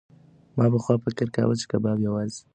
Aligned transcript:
ما 0.57 0.65
پخوا 0.73 0.95
فکر 1.05 1.27
کاوه 1.35 1.55
چې 1.59 1.65
کباب 1.71 1.97
یوازې 2.07 2.29
د 2.31 2.35
شتمنو 2.39 2.47
دی. 2.47 2.49